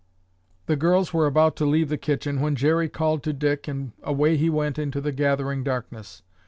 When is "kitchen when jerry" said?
1.95-2.89